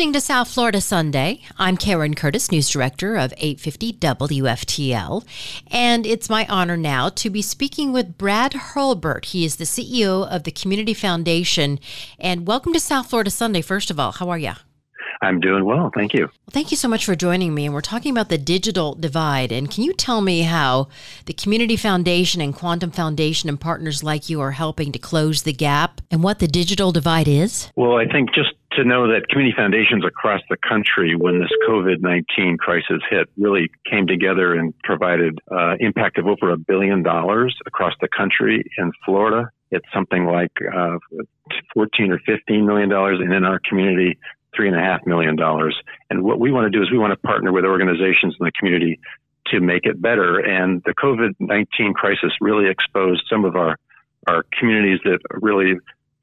[0.00, 1.42] listening to South Florida Sunday.
[1.58, 5.26] I'm Karen Curtis, News Director of 850 WFTL.
[5.70, 9.26] And it's my honor now to be speaking with Brad Hurlburt.
[9.26, 11.78] He is the CEO of the Community Foundation.
[12.18, 14.12] And welcome to South Florida Sunday, first of all.
[14.12, 14.52] How are you?
[15.20, 15.90] I'm doing well.
[15.94, 16.28] Thank you.
[16.28, 17.66] Well, thank you so much for joining me.
[17.66, 19.52] And we're talking about the digital divide.
[19.52, 20.88] And can you tell me how
[21.26, 25.52] the Community Foundation and Quantum Foundation and partners like you are helping to close the
[25.52, 27.70] gap and what the digital divide is?
[27.76, 32.00] Well, I think just to know that community foundations across the country, when this COVID
[32.00, 37.56] 19 crisis hit, really came together and provided uh, impact of over a billion dollars
[37.66, 38.64] across the country.
[38.78, 40.98] In Florida, it's something like uh,
[41.74, 44.18] 14 or 15 million dollars, and in our community,
[44.54, 45.76] three and a half million dollars.
[46.08, 48.52] And what we want to do is we want to partner with organizations in the
[48.58, 48.98] community
[49.48, 50.38] to make it better.
[50.38, 53.76] And the COVID 19 crisis really exposed some of our,
[54.26, 55.74] our communities that really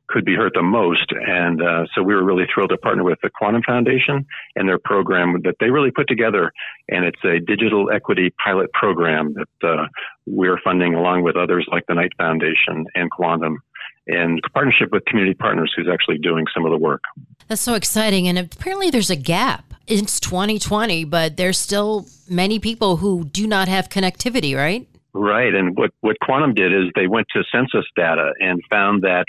[0.07, 1.11] could be hurt the most.
[1.11, 4.25] And uh, so we were really thrilled to partner with the Quantum Foundation
[4.55, 6.51] and their program that they really put together.
[6.89, 9.87] And it's a digital equity pilot program that uh,
[10.25, 13.59] we're funding along with others like the Knight Foundation and Quantum
[14.07, 17.01] And partnership with community partners who's actually doing some of the work.
[17.47, 18.27] That's so exciting.
[18.27, 19.73] And apparently there's a gap.
[19.87, 24.87] It's 2020, but there's still many people who do not have connectivity, right?
[25.13, 25.53] Right.
[25.55, 29.25] And what, what Quantum did is they went to census data and found that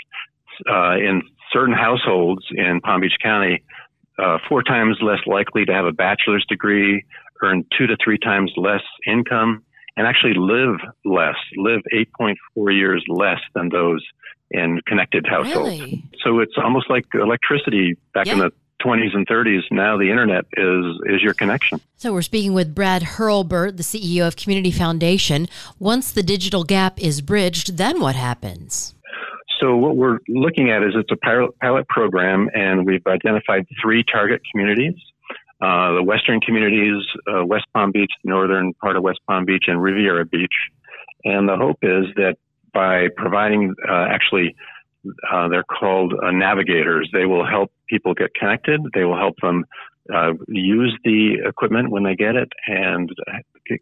[0.69, 1.21] uh, in
[1.51, 3.63] certain households in Palm Beach County,
[4.17, 7.05] uh, four times less likely to have a bachelor's degree,
[7.41, 9.63] earn two to three times less income,
[9.95, 12.35] and actually live less, live 8.4
[12.73, 14.05] years less than those
[14.51, 15.79] in connected households.
[15.79, 16.03] Really?
[16.23, 18.33] So it's almost like electricity back yeah.
[18.33, 19.63] in the 20s and 30s.
[19.71, 21.81] Now the internet is is your connection.
[21.97, 25.47] So we're speaking with Brad Hurlburt, the CEO of Community Foundation.
[25.79, 28.95] Once the digital gap is bridged, then what happens?
[29.59, 34.41] So what we're looking at is it's a pilot, program, and we've identified three target
[34.51, 34.95] communities.
[35.61, 39.65] Uh, the western communities, uh, West Palm Beach, the northern part of West Palm Beach,
[39.67, 40.53] and Riviera Beach.
[41.25, 42.35] And the hope is that
[42.73, 44.55] by providing uh, actually
[45.31, 47.09] uh, they're called uh, navigators.
[47.11, 48.79] They will help people get connected.
[48.93, 49.65] They will help them
[50.13, 53.09] uh, use the equipment when they get it, and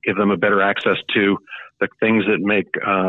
[0.04, 1.38] give them a better access to
[1.80, 2.68] the things that make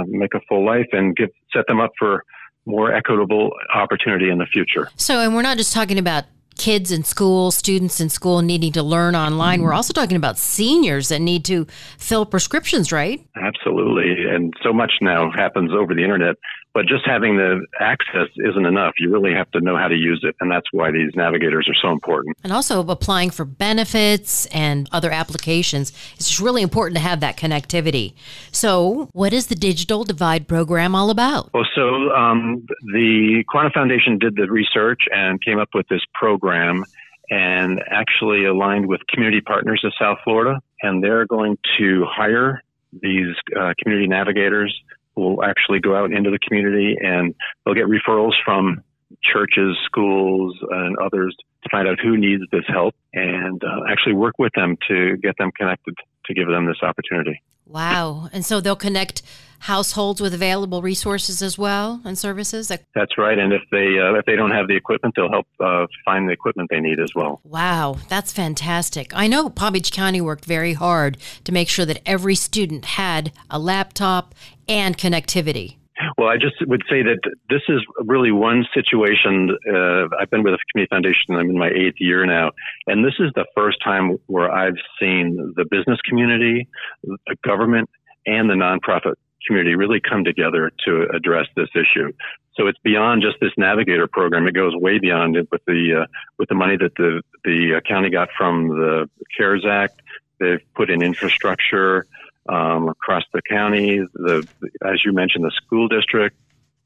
[0.09, 2.23] make a full life, and give set them up for
[2.69, 4.89] more equitable opportunity in the future.
[4.97, 6.25] So, and we're not just talking about
[6.59, 9.63] kids in school, students in school needing to learn online.
[9.63, 13.25] We're also talking about seniors that need to fill prescriptions, right?
[13.37, 14.27] Absolutely.
[14.29, 16.37] And so much now happens over the internet.
[16.79, 18.95] But just having the access isn't enough.
[19.01, 20.37] You really have to know how to use it.
[20.39, 22.37] And that's why these navigators are so important.
[22.45, 25.91] And also applying for benefits and other applications.
[26.15, 28.15] It's just really important to have that connectivity.
[28.53, 31.53] So, what is the Digital Divide program all about?
[31.53, 36.85] Well, so um, the Quantum Foundation did the research and came up with this program
[37.29, 40.61] and actually aligned with community partners of South Florida.
[40.81, 42.63] And they're going to hire
[42.93, 44.73] these uh, community navigators
[45.19, 47.35] will actually go out into the community and
[47.65, 48.83] they'll get referrals from
[49.23, 54.35] churches, schools, and others to find out who needs this help and uh, actually work
[54.39, 55.95] with them to get them connected
[56.29, 57.43] to give them this opportunity.
[57.67, 58.31] Wow.
[58.33, 59.23] And so they'll connect
[59.61, 62.69] households with available resources as well and services.
[62.69, 63.39] That's right.
[63.39, 66.33] And if they uh, if they don't have the equipment, they'll help uh, find the
[66.33, 67.41] equipment they need as well.
[67.45, 69.13] Wow, that's fantastic.
[69.15, 73.33] I know Palm Beach County worked very hard to make sure that every student had
[73.51, 74.35] a laptop
[74.69, 75.77] and connectivity.
[76.17, 77.19] Well, I just would say that
[77.51, 79.57] this is really one situation.
[79.69, 81.35] Uh, I've been with the Community Foundation.
[81.35, 82.53] I'm in my eighth year now,
[82.87, 86.69] and this is the first time where I've seen the business community,
[87.03, 87.91] the government,
[88.27, 89.15] and the nonprofit
[89.47, 92.13] community really come together to address this issue.
[92.55, 94.47] So it's beyond just this navigator program.
[94.49, 96.07] It goes way beyond it with the uh,
[96.39, 100.01] with the money that the the county got from the CARES Act.
[100.41, 102.07] They've put in infrastructure
[102.49, 104.01] um, across the county.
[104.15, 104.47] The
[104.85, 106.37] as you mentioned, the school district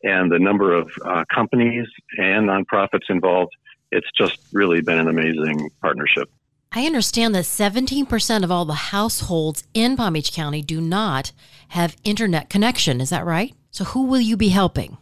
[0.03, 1.87] and the number of uh, companies
[2.19, 3.53] and nonprofits involved.
[3.91, 6.31] It's just really been an amazing partnership.
[6.75, 11.33] I understand that 17% of all the households in Palm Beach County do not
[11.69, 13.01] have internet connection.
[13.01, 13.55] Is that right?
[13.71, 14.97] So, who will you be helping?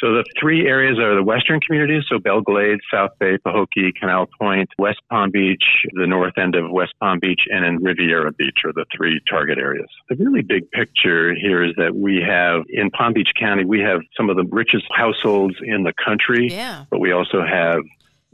[0.00, 4.26] So the three areas are the western communities, so Belle Glade, South Bay, Pahokee, Canal
[4.40, 5.62] Point, West Palm Beach,
[5.92, 9.58] the north end of West Palm Beach, and in Riviera Beach are the three target
[9.58, 9.88] areas.
[10.08, 14.00] The really big picture here is that we have in Palm Beach County, we have
[14.16, 16.86] some of the richest households in the country, yeah.
[16.90, 17.82] but we also have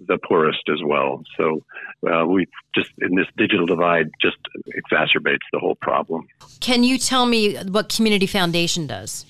[0.07, 1.23] the poorest as well.
[1.37, 1.65] So
[2.09, 4.37] uh, we just in this digital divide just
[4.69, 6.27] exacerbates the whole problem.
[6.61, 9.25] Can you tell me what Community Foundation does?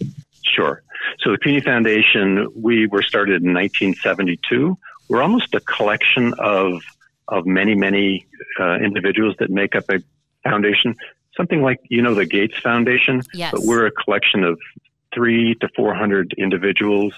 [0.44, 0.82] Sure.
[1.26, 4.78] So the Community Foundation, we were started in 1972
[5.08, 6.82] we're almost a collection of
[7.28, 8.26] of many, many
[8.61, 10.00] uh, individuals that make up a
[10.44, 10.94] foundation.
[11.37, 13.50] Something like, you know, the Gates Foundation, yes.
[13.50, 14.61] but we're a collection of
[15.12, 17.14] three to 400 individuals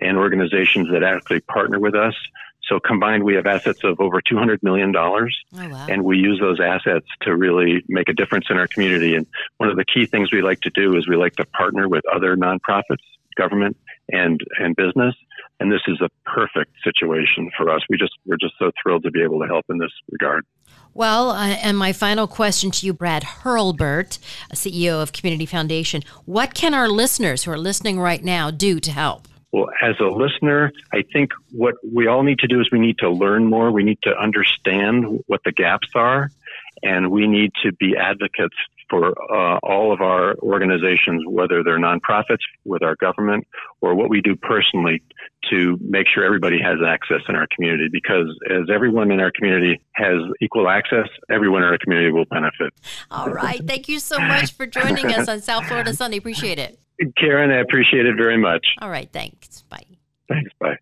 [0.00, 2.14] and organizations that actually partner with us.
[2.62, 4.96] So combined, we have assets of over $200 million.
[4.96, 5.86] Oh, wow.
[5.90, 9.14] And we use those assets to really make a difference in our community.
[9.14, 9.26] And
[9.58, 12.04] one of the key things we like to do is we like to partner with
[12.06, 13.04] other nonprofits,
[13.40, 13.76] government,
[14.08, 15.14] and, and business.
[15.60, 17.80] And this is a perfect situation for us.
[17.88, 20.44] We just, we're just so thrilled to be able to help in this regard.
[20.94, 24.18] Well, uh, and my final question to you, Brad Hurlburt,
[24.54, 26.02] CEO of Community Foundation.
[26.24, 29.28] What can our listeners who are listening right now do to help?
[29.52, 32.98] Well, as a listener, I think what we all need to do is we need
[32.98, 33.72] to learn more.
[33.72, 36.30] We need to understand what the gaps are,
[36.82, 38.56] and we need to be advocates
[38.90, 43.46] for uh, all of our organizations, whether they're nonprofits, with our government,
[43.80, 45.00] or what we do personally
[45.48, 47.88] to make sure everybody has access in our community.
[47.90, 52.74] Because as everyone in our community has equal access, everyone in our community will benefit.
[53.10, 53.64] All right.
[53.64, 56.16] Thank you so much for joining us on South Florida Sunday.
[56.16, 56.78] Appreciate it.
[57.16, 58.66] Karen, I appreciate it very much.
[58.82, 59.10] All right.
[59.10, 59.62] Thanks.
[59.62, 59.86] Bye.
[60.28, 60.50] Thanks.
[60.60, 60.76] Bye.